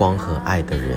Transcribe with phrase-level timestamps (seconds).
[0.00, 0.96] 光和爱的人。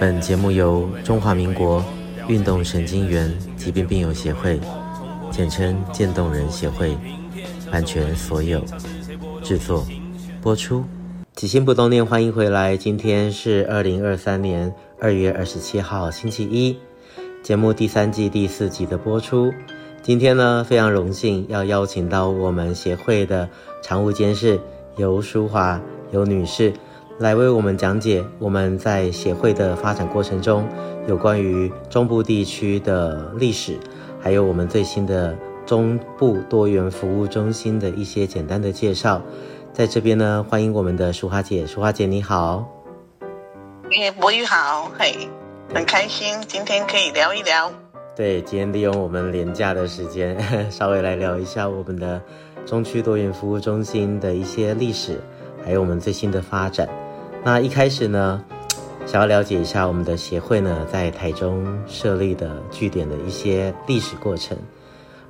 [0.00, 1.80] 本节目由中华民国
[2.26, 4.58] 运动神经元疾病病友协会，
[5.30, 6.98] 简称渐冻人协会，
[7.70, 8.60] 版权所有，
[9.44, 9.86] 制作
[10.42, 10.82] 播出。
[11.36, 12.76] 起心不冻念，欢迎回来。
[12.76, 16.76] 今天是二零二三年二月二十七号，星期一，
[17.44, 19.54] 节目第三季第四集的播出。
[20.02, 23.48] 今天呢，非常荣幸要邀请到我们协会的
[23.84, 24.58] 常务监事
[24.96, 26.72] 游淑华游女士。
[27.18, 30.68] 来为我们讲解我们在协会的发展过程中，
[31.06, 33.78] 有关于中部地区的历史，
[34.20, 39.22] 还有我们最新的中部多元服务中心的一些简单的介绍。
[39.72, 42.66] 在这边呢，欢迎我们的淑华姐，淑华姐你好。
[43.84, 45.26] 哎，博宇好，嘿，
[45.74, 47.72] 很开心今天可以聊一聊。
[48.14, 50.38] 对，今天利用我们廉价的时间，
[50.70, 52.20] 稍微来聊一下我们的
[52.66, 55.18] 中区多元服务中心的一些历史，
[55.64, 56.86] 还有我们最新的发展。
[57.46, 58.44] 那一开始呢，
[59.06, 64.58] 想要了解一下我们的协会呢，在台中设立的据点的一些历史过程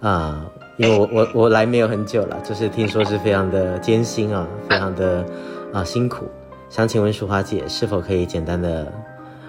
[0.00, 0.47] 啊，
[0.78, 5.27] 因为我我我来没有很久了，就是听说是非常的艰辛啊，非常的
[5.75, 6.27] 啊辛苦。
[6.70, 8.91] 想请问淑华姐，是否可以简单的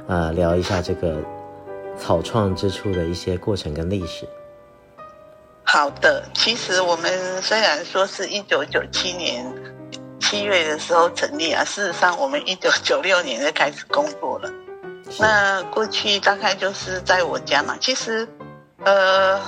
[0.05, 1.15] 呃聊一下这个
[1.97, 4.27] 草创之初的一些过程跟历史？
[5.63, 9.45] 好的，其实我们虽然说是一九九七年。
[10.29, 14.51] 七月的时候成立啊，事实上我们一九九六年就开始工作了。
[15.17, 18.27] 那过去大概就是在我家嘛，其实，
[18.83, 19.39] 呃，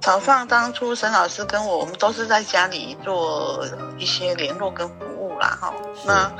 [0.00, 3.62] 早上当初沈老师跟我，我们都是在家里做
[3.98, 5.74] 一些联络跟服务啦，哈。
[6.06, 6.32] 那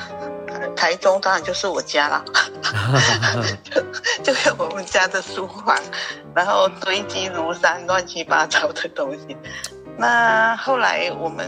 [0.74, 2.24] 台中当然就是我家啦，
[3.70, 3.82] 就
[4.22, 5.78] 就是我们家的书房，
[6.34, 9.36] 然后堆积如山，乱七八糟的东西。
[9.98, 11.46] 那后来我们。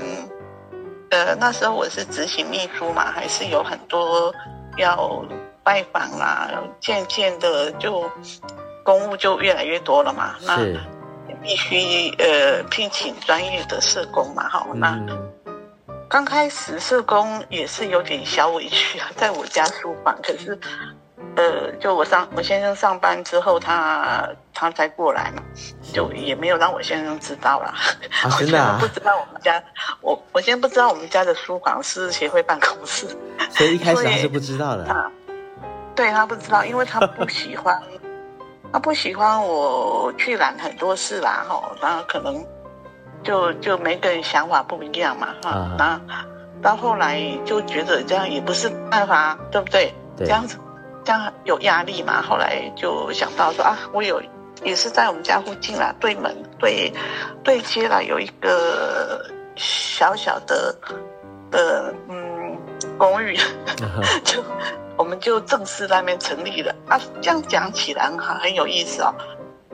[1.10, 4.32] 呃，那时候我是执行秘书嘛，还是有很多
[4.76, 5.24] 要
[5.62, 6.48] 拜访啦，
[6.80, 8.08] 渐渐的就
[8.84, 10.56] 公务就越来越多了嘛，那
[11.42, 14.98] 必须呃聘请专业的社工嘛，哈、嗯，那
[16.08, 20.58] 刚开始社工也是有点小委屈啊，在我家书房，可是。
[21.36, 25.42] 呃，就我上我先生上班之后，他他才过来嘛，
[25.92, 27.74] 就也没有让我先生知道啦。
[28.22, 28.78] 啊， 真的啊？
[28.80, 29.62] 我不知道我们家，
[30.00, 33.06] 我我先不知道我们家的书房是协会办公室，
[33.50, 34.84] 所以一开始他是不知道的。
[34.90, 35.10] 啊
[35.96, 37.78] 对他不知道，因为他不喜欢，
[38.72, 42.42] 他不喜欢我去揽很多事啦，哈，然后可能
[43.22, 46.24] 就就每个人想法不一样嘛，哈，那、啊、
[46.62, 49.92] 到后来就觉得这样也不是办法，对不对？
[50.16, 50.56] 对，这样子。
[51.04, 52.22] 这样有压力嘛？
[52.22, 54.22] 后来就想到说啊，我有
[54.62, 56.92] 也是在我们家附近啦，对门对
[57.42, 59.24] 对接啦，有一个
[59.56, 60.76] 小小的
[61.50, 62.58] 的嗯
[62.98, 63.36] 公寓，
[64.24, 64.42] 就
[64.96, 67.00] 我们就正式那边成立了啊。
[67.22, 69.14] 这样讲起来很好，很有意思哦。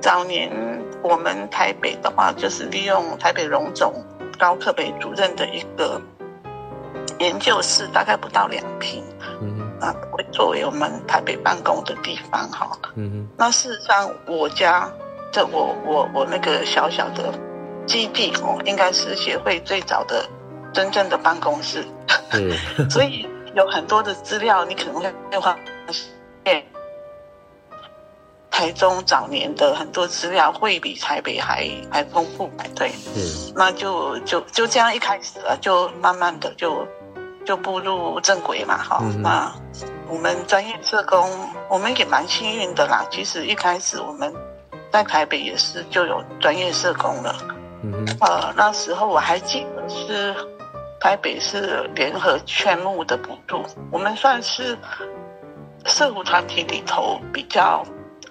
[0.00, 0.50] 早年
[1.02, 3.92] 我们台北的话，就是利用台北荣总
[4.38, 6.00] 高克北主任的一个
[7.18, 9.02] 研究室，大概不到两坪。
[9.80, 12.70] 啊，会作为我们台北办公的地方哈。
[12.94, 13.28] 嗯哼。
[13.36, 14.90] 那事实上，我家
[15.30, 17.32] 这我我我那个小小的
[17.86, 20.26] 基地哦，应该是协会最早的
[20.72, 21.84] 真正的办公室。
[22.32, 22.50] 嗯。
[22.90, 25.56] 所以有很多的资料，你可能会发
[26.44, 26.64] 现，
[28.50, 32.50] 台中早年的很多资料会比台北还还丰富。
[32.74, 32.90] 对。
[33.14, 33.52] 嗯。
[33.54, 36.86] 那就就就这样一开始啊，就慢慢的就。
[37.46, 39.50] 就步入正轨嘛，哈、嗯，那
[40.08, 41.30] 我们专业社工，
[41.70, 43.06] 我们也蛮幸运的啦。
[43.08, 44.34] 其实一开始我们
[44.90, 47.36] 在台北也是就有专业社工了，
[47.84, 50.34] 嗯，呃，那时候我还记得是
[51.00, 54.76] 台北是联合劝募的补助，我们算是
[55.84, 57.84] 社福团体里头比较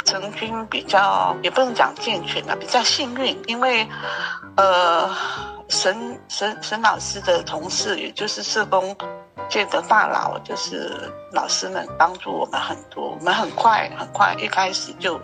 [0.04, 3.88] 成军，比较也不能讲健全的，比较幸运，因为
[4.58, 5.10] 呃。
[5.70, 8.96] 沈沈沈老师的同事，也就是社工
[9.50, 10.92] 界的大佬，就是
[11.34, 13.10] 老师们帮助我们很多。
[13.10, 15.20] 我们很快很快一开始就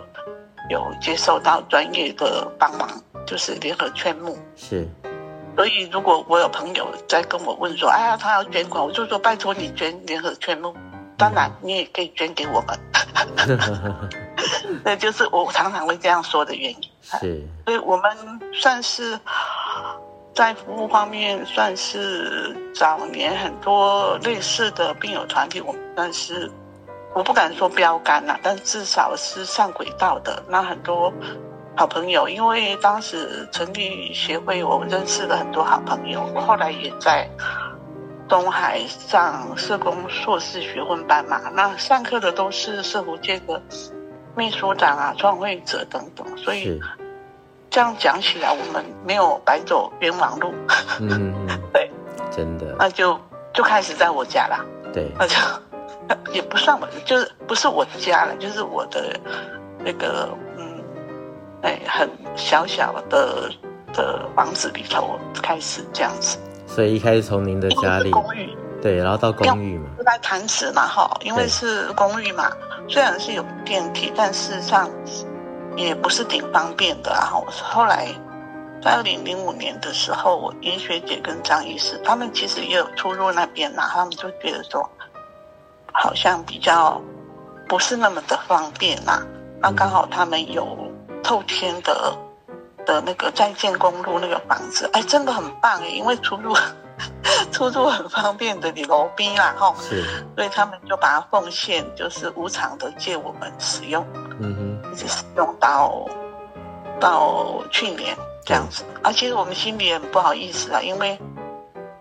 [0.68, 2.88] 有接受到专业的帮忙，
[3.26, 4.36] 就是联合劝募。
[4.56, 4.88] 是。
[5.54, 10.74] 所以如果我有朋友在跟我问说：“哎呀，他要捐款，我就说拜托你捐联合劝募
[11.18, 12.78] 当然你也可以捐给我们。
[14.82, 16.90] 那就是我常常会这样说的原因。
[17.02, 19.18] 是，所以我们算是
[20.34, 26.50] 在服务方面，算是早年很多类似的病友团体，我们算是
[27.14, 30.42] 我不敢说标杆了，但至少是上轨道的。
[30.48, 31.12] 那很多
[31.76, 37.28] 好朋友，因为当时成立协会，我认识了很多好朋友，我后来也在
[38.26, 43.60] 东海上社工硕士学分班嘛，那上课的都是社福界的。
[44.34, 46.80] 秘书长啊，创会者等等，所以
[47.72, 50.52] 这样讲起来，我们没有白走冤枉路。
[51.00, 51.34] 嗯，
[51.72, 51.90] 对，
[52.30, 52.76] 真的。
[52.78, 53.18] 那就
[53.54, 54.62] 就开始在我家了。
[54.92, 55.34] 对，那就
[56.34, 59.18] 也不算我，就是不是我家了，就是我的
[59.78, 60.28] 那个
[60.58, 60.84] 嗯，
[61.62, 63.50] 哎，很小小的
[63.94, 66.36] 的房子里头开始这样子。
[66.66, 72.52] 所以一开始从您的家里公寓，对，然后到公寓嘛，就在潭池嘛，哈，因为是公寓嘛。
[72.86, 74.90] 虽然是有电梯，但事实上
[75.76, 77.10] 也不是挺方便的。
[77.12, 78.08] 然后后来
[78.82, 84.88] 在二零零五年的时候，我严学姐跟张医师他们其实也有出入那边呐，他们就觉得说
[85.92, 87.00] 好像比较
[87.68, 89.22] 不是那么的方便呐。
[89.60, 90.76] 那刚好他们有
[91.22, 92.16] 透天的
[92.84, 96.56] 的那个在建公路那个房子，哎，真的很棒哎，因为出入。
[97.50, 100.04] 出入很方便的你罗宾啦，哈，是，
[100.36, 104.06] 所以他们就把它奉献，就是无偿的借我们使用，
[104.92, 106.06] 一直使用到
[107.00, 108.84] 到去年这样子。
[109.02, 111.18] 啊，其实我们心里也很不好意思啊，因为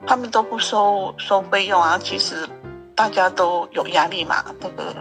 [0.06, 2.48] 他们都不收收费用啊，其实
[2.96, 4.94] 大家都有压力嘛，那个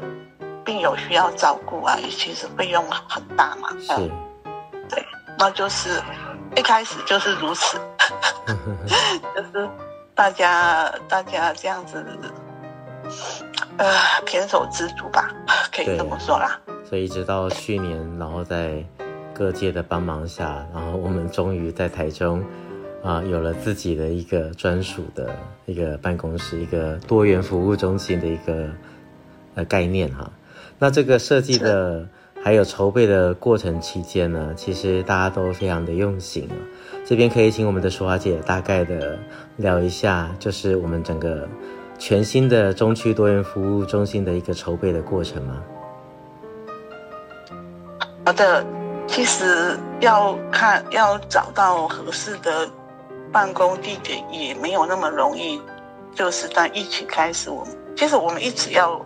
[0.65, 3.95] 病友需要照顾啊，其实费用很大嘛，是，
[4.89, 5.05] 对，
[5.39, 6.01] 那就是
[6.57, 7.79] 一开始就是如此，
[9.37, 9.69] 就是。
[10.13, 12.05] 大家，大家这样子，
[13.77, 13.87] 呃，
[14.27, 15.35] 胼手胝足吧，
[15.75, 16.61] 可以这么说啦。
[16.85, 18.85] 所以一直到去年，然后在
[19.33, 22.41] 各界的帮忙下，然后我们终于在台中
[23.03, 25.35] 啊、呃，有了自己的一个专属的
[25.67, 28.69] 一个办公室，一个多元服务中心的一个
[29.55, 30.31] 呃概念哈。
[30.79, 32.07] 那这个设计的
[32.43, 36.57] 还有筹备的过程期间呢，其实大家都非常的用心啊。
[37.07, 39.19] 这边可以请我们的淑华姐大概的
[39.57, 41.49] 聊一下，就是我们整个
[42.01, 45.63] 全新的中区多元服务中心的一个筹备的过程吗？
[48.25, 48.65] 好的，
[49.07, 52.69] 其实要看要找到合适的
[53.31, 55.61] 办公地点也没有那么容易，
[56.15, 59.01] 就是在一起开始，我们其实我们一直要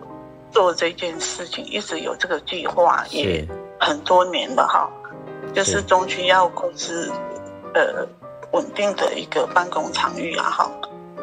[0.51, 3.45] 做这件事情，一直有这个计划，也
[3.77, 4.89] 很多年了哈，
[5.53, 7.11] 就是中区要控制。
[7.73, 8.07] 呃，
[8.53, 10.71] 稳定的一个办公场域啊，哈。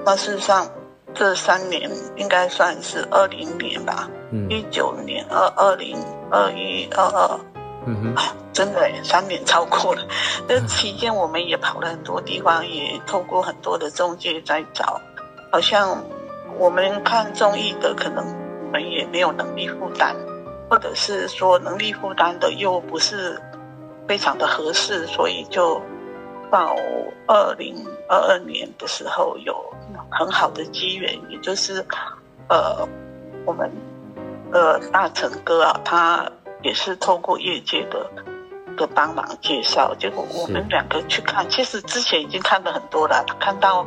[0.05, 0.69] 那事实上，
[1.14, 4.09] 这三年应该算是二零年吧，
[4.49, 5.97] 一九年、二二零、
[6.31, 7.41] 二一、二二，
[7.87, 10.03] 嗯哼，真的哎，三年超过了。
[10.49, 15.00] 这 期间我们也跑了很多地方，也透过很多的中介在找。
[15.50, 16.03] 好像
[16.59, 18.25] 我们看中意的，可能
[18.64, 20.17] 我们也没有能力负担，
[20.70, 23.41] 或者是说能力负担的又不是
[24.09, 25.81] 非常的合适，所以就。
[26.52, 26.76] 到
[27.26, 27.75] 二零
[28.10, 29.56] 二二年的时候，有
[30.10, 31.82] 很好的机缘，也就是，
[32.49, 32.87] 呃，
[33.47, 33.73] 我们
[34.52, 36.30] 呃大成哥啊，他
[36.62, 38.06] 也是透过业界的
[38.76, 43.87] 的帮忙介绍，结果我们两个去看，其实之前已经看了很多了，看到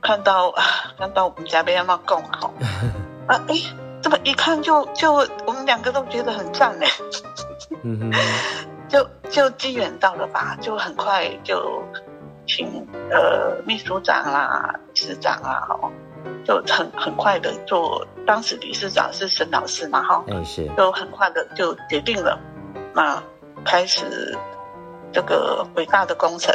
[0.00, 0.54] 看到
[0.96, 2.54] 看到我们家被他们供好，
[3.26, 3.56] 啊哎，
[4.00, 5.12] 这么一看就就
[5.44, 6.86] 我们两个都觉得很赞呢。
[7.82, 8.75] 嗯哼。
[8.88, 11.82] 就就机缘到了吧，就很快就
[12.46, 15.66] 请呃秘书长啦、理事长啊，
[16.44, 18.06] 就很很快的做。
[18.26, 22.38] 当时理事长是沈老师嘛，哈，嗯是，就很快的就决定了，
[22.94, 23.20] 那
[23.64, 24.36] 开始
[25.12, 26.54] 这个伟大的工程。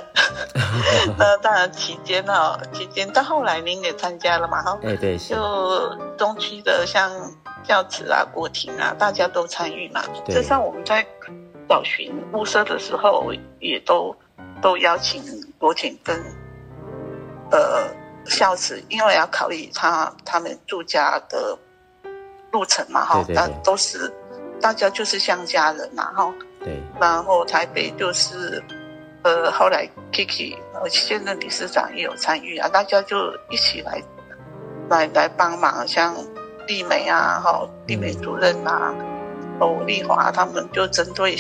[1.18, 7.12] 那当然期间呢，期间到后来您也参加了嘛，哈，哎对，就中区的像
[7.64, 10.02] 教职啊、国庭啊，大家都参与嘛。
[10.26, 11.06] 实际上我们在。
[11.68, 14.16] 找寻物色的时候，也都
[14.62, 15.24] 都邀请
[15.58, 16.16] 国庭跟
[17.52, 17.88] 呃
[18.26, 21.58] 孝慈，因为要考虑他他们住家的
[22.52, 24.12] 路程嘛，哈，但都是
[24.60, 26.80] 大家就是像家人嘛，哈，对。
[27.00, 28.62] 然后台北就是
[29.24, 34.02] 呃后来 Kiki，呃现任理事长也有参与啊，大家就一起来
[34.90, 36.16] 来来帮忙，像
[36.68, 38.94] 丽美啊，哈，丽美主任啊。
[39.00, 39.11] 嗯
[39.62, 41.38] 哦，丽华他们就针对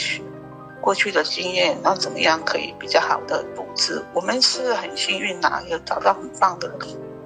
[0.79, 4.03] 过去的经验，那怎么样可以比较好的布置？
[4.13, 6.71] 我们是很幸运呐、啊，有找到很棒的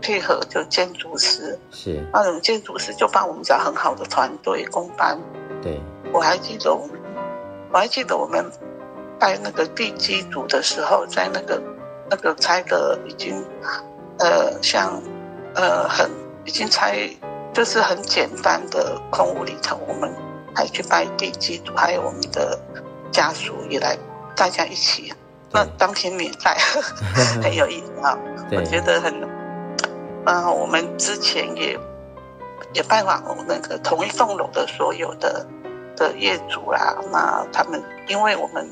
[0.01, 5.19] 配合就建筑师，是那种建筑师就帮我们找很好的团队工班。
[5.61, 5.81] 对，
[6.13, 6.99] 我还记得我们，
[7.71, 8.45] 我还记得我们
[9.19, 11.61] 带那个地基组的时候，在那个
[12.09, 13.43] 那个拆的已经
[14.19, 15.01] 呃像
[15.55, 16.09] 呃很
[16.45, 17.09] 已经拆
[17.53, 20.13] 就是很简单的空屋里头，我们
[20.55, 22.57] 还去拜地基组，还有我们的
[23.11, 23.97] 家属也来，
[24.35, 25.13] 大家一起。
[25.51, 26.57] 那当天年代
[27.41, 28.17] 很有意思啊，
[28.51, 29.13] 我觉得很，
[30.25, 31.79] 然后我们之前也
[32.73, 35.45] 也拜访那个同一栋楼的所有的
[35.95, 38.67] 的业主啦，那他们因为我们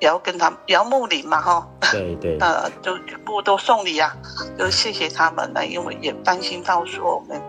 [0.00, 4.16] 也要跟他们也要睦邻嘛哈，对对， 呃，就全部都送礼啊，
[4.58, 7.40] 就谢谢他们呢，因为也担心到说我们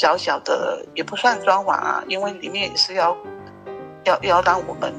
[0.00, 3.14] 小小的也不算装潢啊，因为里面也是要
[4.04, 4.90] 要要让我们。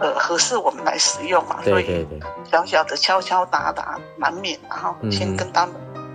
[0.00, 5.74] 呃，合适我们来使用嘛，对对对，所以小小的敲敲打打难免，然后先跟他们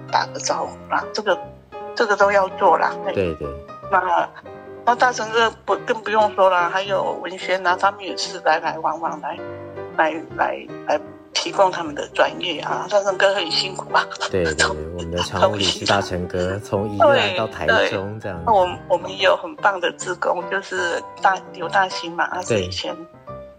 [0.09, 1.37] 打个招呼啦，嗯、这个
[1.93, 2.95] 这个都要做啦。
[3.13, 3.45] 对对，
[3.91, 4.29] 那
[4.85, 9.37] 那大成哥不更不用说了，还有文轩啊，他们也是来来往往来
[9.97, 10.97] 来来来
[11.33, 12.87] 提供他们的专业啊。
[12.89, 14.07] 大成哥很辛苦啊。
[14.31, 18.41] 对对对， 我们的常务理事大成哥从宜兰到台中这样。
[18.45, 22.95] 那我我们也有很棒的志工，就是大刘大兴嘛，他是以前。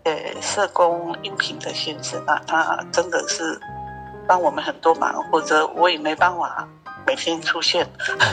[0.05, 0.13] 呃，
[0.43, 3.59] 社工应聘的先生啊，他真的是
[4.29, 6.69] 帮我们很多忙，或者我也没办法
[7.07, 7.87] 每天出现，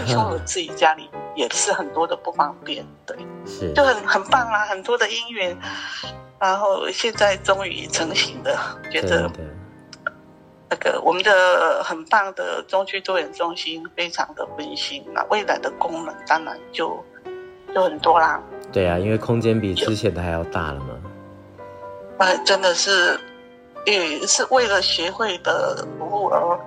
[0.08, 5.58] 因为我自己家里也是很多的不方便，对，是就很很棒啊，很多的姻缘，
[6.40, 9.30] 然后现在终于成型了，觉得
[10.70, 17.04] 那个我们的很棒的中区多元中心非常的温馨，那未来的功能当然就
[17.74, 18.42] 就很多啦。
[18.72, 20.98] 对啊，因为空间比之前的还要大了嘛。
[22.46, 23.20] 真的是，
[23.86, 26.60] 也是为了协会的服务而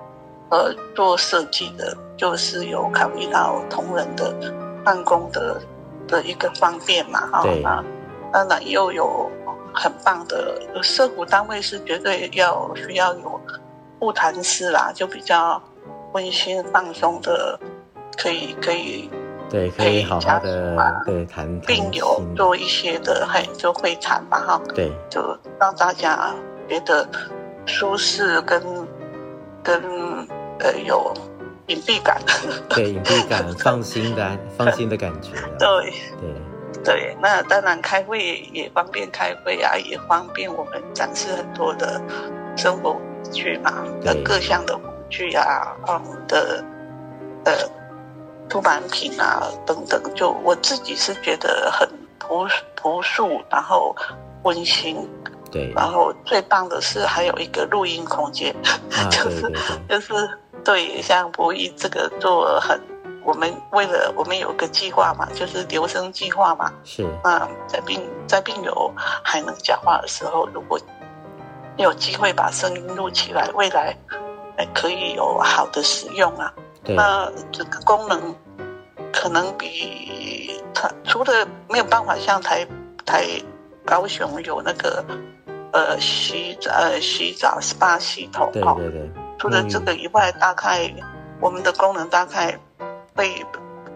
[0.49, 4.33] 而做设计的，就是有考虑到同仁的
[4.83, 5.59] 办公的
[6.07, 7.83] 的一个方便嘛，啊，那
[8.31, 9.29] 当然又有
[9.73, 13.41] 很棒的社股单位是绝对要需要有
[13.99, 15.61] 晤谈室啦，就比较
[16.13, 17.59] 温馨放松的，
[18.17, 19.09] 可以可以。
[19.47, 20.75] 对，可以好好的
[21.05, 25.21] 对谈病友做一些的，嘿，就会谈嘛，哈，对，就
[25.59, 26.33] 让大家
[26.67, 27.07] 觉得
[27.67, 28.59] 舒适跟
[29.65, 29.81] 跟
[30.59, 31.13] 呃有
[31.67, 32.21] 隐蔽感，
[32.69, 35.91] 对，隐蔽感，放心的放心的感觉，对
[36.21, 41.99] 对对，那当然开会也方便开会啊，也方便我们展示很多的
[42.55, 43.01] 生活工
[43.33, 46.63] 具嘛，各各项的工具啊，我们的
[47.43, 47.51] 呃。
[48.47, 53.93] 出版品啊，等等，就我自己是觉得很朴朴素，然后
[54.43, 54.95] 温馨。
[55.55, 55.71] 对。
[55.73, 58.53] 然后最棒的是还有一个录音空间，
[58.91, 59.49] 啊、 就是
[59.87, 60.13] 就是
[60.65, 62.77] 对，像博弈这个做很，
[63.23, 66.69] 我们为了我们有个计划嘛，就是留声计划嘛。
[66.83, 67.07] 是。
[67.23, 68.93] 那，在病在病友
[69.23, 70.77] 还能讲话的时候，如果
[71.77, 73.95] 有机会把声音录起来，未来
[74.73, 76.51] 可以有好的使用啊。
[76.87, 78.35] 那这个功能
[79.11, 82.67] 可能比它除了没有办法像台
[83.05, 83.25] 台
[83.83, 85.03] 高雄有那个
[85.75, 90.89] 呃洗呃洗澡 SPA 系统对对对，除了这个以外，大概
[91.41, 92.57] 我们的功能大概
[93.13, 93.29] 会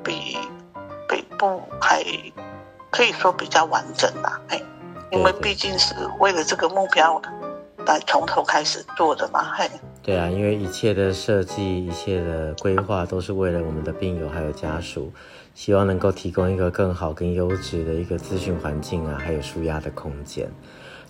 [0.04, 0.38] 比
[1.08, 2.04] 北部还
[2.92, 4.62] 可以说比较完整啦，哎，
[5.10, 7.22] 因为毕竟是为了这个目标
[7.86, 9.70] 来从头开始做的嘛，嘿。
[10.02, 15.12] 对啊，因为一切的设计、一切的规划都是为了我们的病友还有家属，
[15.54, 20.50] 希望能够提供一个更好、更优质的一个咨询环境啊，还有舒压的空间，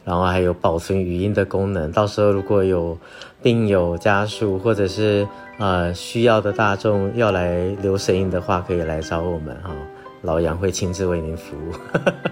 [0.09, 1.91] 然后还有保存语音的功能。
[1.91, 2.97] 到时候如果有
[3.43, 5.27] 病友家属或者是
[5.59, 9.75] 呃需要的大众要来留声音的话，可以来找我们哈、哦，
[10.23, 11.73] 老杨会亲自为您服务。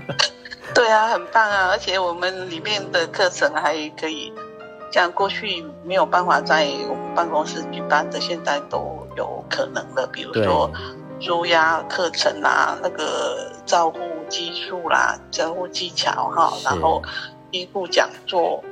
[0.73, 4.33] 对啊，很棒啊，而且我们里面的课程还可以。
[4.89, 10.07] 像过去没有办法在我们办公室举办的，现在都有可能了。
[10.11, 10.71] 比如说，
[11.19, 17.03] 舒压课程啊，那个照顾技术啦，照顾技巧哈，然后
[17.51, 18.63] 医护讲座，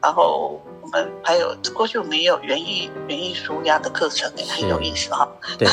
[0.00, 5.28] 然后我们还有过去我们也有园艺园艺舒压的课程，也很有意思哈。
[5.58, 5.68] 对，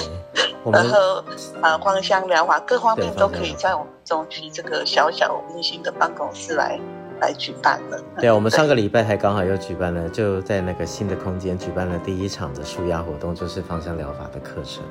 [0.71, 1.23] 然后
[1.61, 6.79] 啊，芳香疗法各方面都可以在我们中区这个小小温馨的办公室来。
[7.21, 14.83] 来举办了，对啊，我们上个礼拜还刚好又举办了，就在那个新的空间举办了第一场的舒压活动，就是芳香疗法的课程。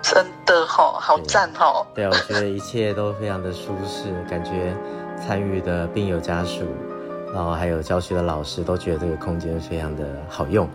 [0.00, 1.86] 真的好、哦、好赞哦！
[1.94, 4.74] 对啊，我觉得一切都非常的舒适，感觉
[5.26, 6.64] 参与的病友家属，
[7.32, 10.68] 然后还有教学的老师都觉得这个空间非常的好用。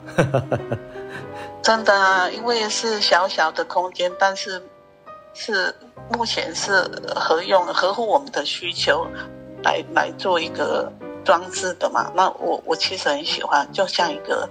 [1.62, 4.62] 真的啊，因为是小小的空间，但是
[5.34, 5.74] 是
[6.12, 6.72] 目前是
[7.16, 9.08] 合用合乎我们的需求
[9.64, 10.92] 来来做一个
[11.24, 12.12] 装置的嘛。
[12.16, 14.48] 那我我其实很喜欢，就像一个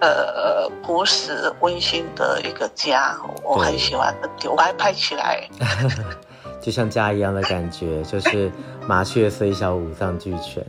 [0.00, 4.14] 呃朴实温馨的一个家，我很喜欢，
[4.50, 5.46] 我还拍起来。
[6.60, 8.50] 就像家一样的感觉， 就是
[8.86, 10.64] 麻雀虽小五脏俱全，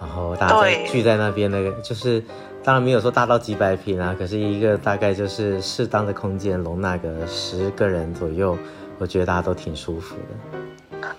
[0.00, 2.22] 然后大家聚在那边，那个就是
[2.62, 8.56] 当然没有说大到几百平啊，可是一个大概就是适当的空间，容纳个十个人左右，
[8.98, 10.58] 我觉得大家都挺舒服的。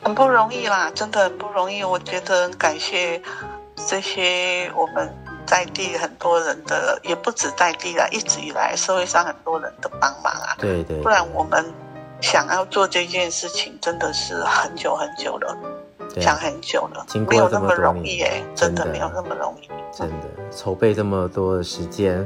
[0.01, 1.83] 很不容易啦，真的很不容易。
[1.83, 3.21] 我觉得很感谢
[3.75, 5.13] 这些我们
[5.45, 10.55] 在地很多人的，也不止在地啦，一直以来社会上很多人的帮忙啊。
[10.57, 11.65] 对对，不然我们。
[12.23, 15.55] 想要做这件事情，真的是很久很久了，
[16.21, 22.25] 想很久了，没有那么容易哎，真的没有那么容易，真的筹备这么多的时间，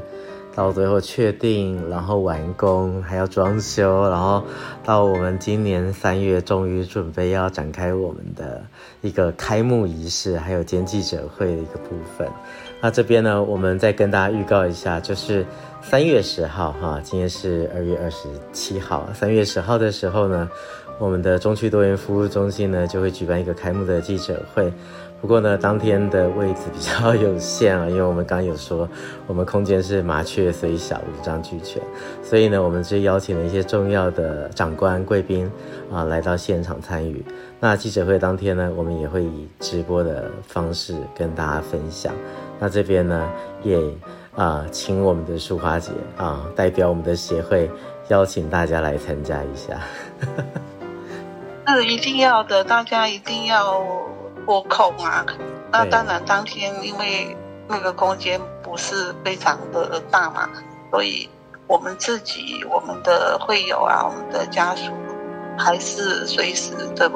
[0.55, 4.43] 到最后确定，然后完工，还要装修，然后
[4.83, 8.63] 到我们今年三月终于准备要展开我们的
[9.01, 12.29] 一个开幕仪式，还有兼记者会的一个部分。
[12.79, 15.43] 那这边呢，我们再跟大家预告一下，就是。
[15.89, 19.07] 三月十号，哈，今天是二月二十七号。
[19.13, 20.49] 三月十号的时候呢，
[20.99, 24.69] 我们的中区多元服务中心呢就会举办一个开幕的记者会。
[25.21, 28.87] 不过呢，当天的位置比较有限啊，因为我们刚有说，
[29.27, 31.81] 我们空间是麻雀虽小，五脏俱全，
[32.21, 35.49] 所以呢，我们就邀请了一些重要的长官贵宾
[35.89, 37.23] 啊来到现场参与。
[37.61, 42.13] 那记者会当天呢，我们也会以直播的方式跟大家分享。
[42.59, 43.31] 那这边呢，
[43.63, 43.79] 也。
[44.37, 47.69] 啊，请我们的淑华姐啊，代表我们的协会
[48.09, 49.81] 邀请大家来参加一下。
[51.67, 53.83] 是一定要的，大家一定要
[54.45, 55.25] 拨空啊。
[55.71, 57.35] 那当然，当天因为
[57.67, 60.47] 那个空间不是非常的大嘛，
[60.91, 61.27] 所以
[61.65, 64.93] 我们自己、我们的会友啊、我们的家属，
[65.57, 67.11] 还是随时的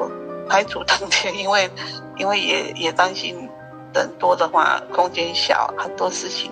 [0.48, 1.70] 排除当天，因为
[2.18, 3.48] 因为也也担心
[3.94, 6.50] 人多的话，空间小，很多事情。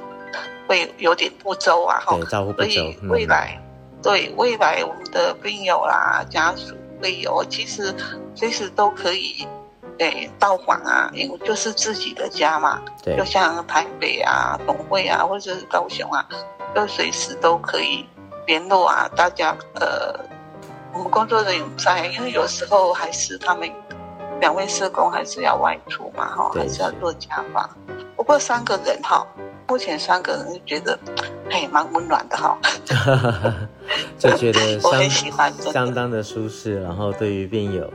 [0.71, 2.17] 会有点不周啊，哈，
[2.57, 7.93] 所以未来，嗯、对未来我们的病友啦、家属、会友，其实
[8.37, 9.45] 随时都可以，
[9.99, 16.25] 诶，到访啊，因为就是自己的家嘛，对，就像台北啊、总会啊，或者是高雄啊，
[16.73, 18.07] 都随时都可以
[18.47, 20.15] 联络啊，大家，呃，
[20.93, 23.69] 我们工作人员在，因为有时候还是他们
[24.41, 27.69] 两位社工还是要外出嘛，哈，还是要做家访，
[28.15, 29.27] 不过三个人哈。
[29.71, 30.99] 目前三个人就觉得，
[31.49, 32.59] 哎，蛮温暖的哈，
[34.19, 36.83] 就觉得相 我很喜欢，相当的舒适。
[36.83, 37.89] 然后对于病友、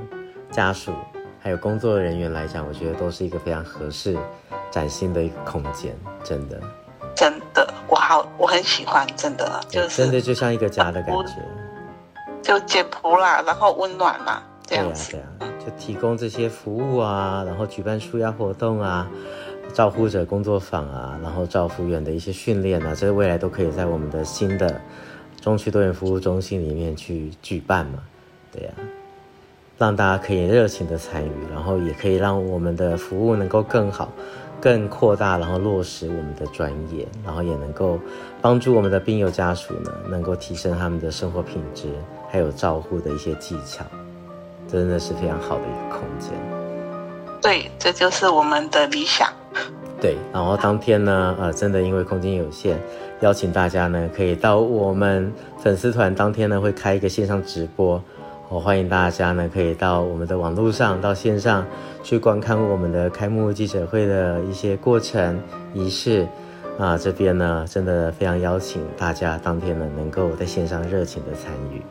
[0.49, 0.93] 家属
[1.37, 4.17] 还有工作人员来讲，我觉得都是一个非常合适、
[4.71, 6.57] 崭新的一个空间，真的。
[7.13, 11.33] 真的，我好，我很喜欢，真的，就是真的就像一个家的感觉，
[12.41, 15.11] 就简朴啦，然后温暖啦，这样子。
[15.11, 19.05] 对啊，对啊，就提供这些服务啊，然后举办舒压活动啊。
[19.75, 24.79] 照护者工作坊啊，然后照护员的一些训练啊，这个未来都可以在我们的新的
[25.41, 27.99] 中区多元服务中心里面去举办嘛，
[28.53, 28.71] 对呀、
[29.77, 34.09] 让大家可以热情的参与，然后也可以让我们的服务能够更好、
[34.61, 37.99] 更扩大，然后落实我们的专业，然后也能够
[38.41, 41.89] 帮助我们的病友家属呢，能够提升他们的生活品质，
[42.29, 43.83] 还有照护的一些技巧，
[44.69, 46.31] 真的是非常好的一个空间。
[47.41, 49.29] 对，这就是我们的理想。
[50.01, 52.77] 对，然后当天呢，呃，真的因为空间有限，
[53.21, 58.01] 邀请大家呢可以到我们粉丝团当天呢会开一个线上直播，
[58.49, 61.65] 我欢迎大家呢可以到我们的网络上到线上
[62.03, 65.41] 去观看我们的开幕记者会的一些过程
[65.73, 66.27] 仪式
[66.77, 71.81] 啊，这边呢真的非常邀请大家当天呢能够在线上热情的参与。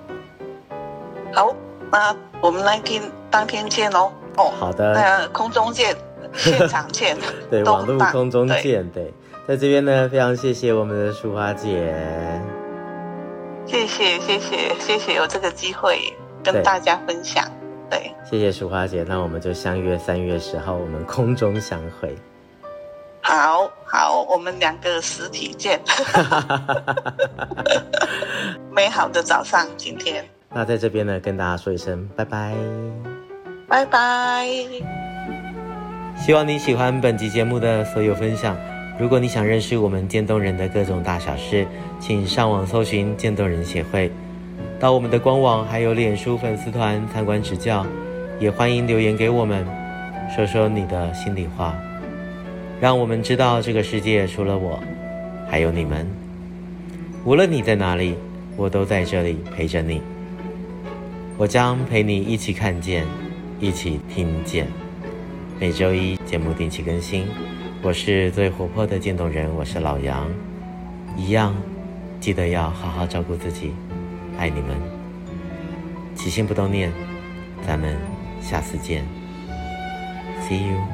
[1.33, 1.53] 好，
[1.91, 4.13] 那我们来听当天见哦。
[4.37, 5.97] 哦，好的，那空中见。
[6.37, 7.17] 现场见，
[7.51, 9.13] 对，网络空中见，对，
[9.47, 11.95] 在这边呢，非常谢谢我们的淑华姐，
[13.67, 15.99] 谢谢谢谢谢谢有这个机会
[16.43, 17.45] 跟大家分享，
[17.89, 18.15] 对，对。
[18.31, 22.15] 谢谢淑华姐，那我们就相约三月十号，我们空中相会，
[23.23, 25.81] 好好，我们两个实体见，
[28.71, 32.55] 美好的早上，今天，那在这边呢，跟大家说一声拜拜，
[33.69, 35.04] 拜拜。
[36.25, 38.57] 希望你喜欢本集节目的所有分享。
[38.99, 41.67] 如果你想认识我们渐冻人的各种大小事，
[42.01, 44.11] 请上网搜寻渐冻人协会，
[44.81, 47.85] 到我们的官网还有脸书粉丝团参观指教。
[48.41, 49.67] 也欢迎留言给我们，
[50.35, 51.75] 说说你的心里话，
[52.81, 54.83] 让我们知道这个世界除了我，
[55.47, 56.11] 还有你们。
[57.27, 58.15] 无论你在哪里，
[58.57, 60.01] 我都在这里陪着你。
[61.37, 63.05] 我将陪你一起看见，
[63.61, 64.67] 一起听见。
[65.65, 67.27] 每周一节目定期更新。
[67.81, 70.31] 我是最活泼的渐冻人，我是老杨。
[71.17, 71.57] 一样，
[72.21, 73.73] 记得要好好照顾自己，
[74.37, 74.77] 爱你们。
[76.15, 76.93] 起心不动念，
[77.67, 77.97] 咱们
[78.43, 79.07] 下次见。
[80.43, 80.94] See you.